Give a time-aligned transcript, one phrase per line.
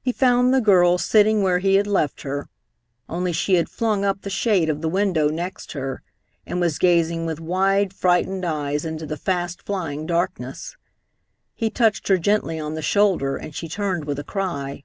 [0.00, 2.48] He found the girl sitting where he had left her,
[3.10, 6.00] only she had flung up the shade of the window next her,
[6.46, 10.78] and was gazing with wide, frightened eyes into the fast flying darkness.
[11.54, 14.82] He touched her gently on the shoulder, and she turned with a cry.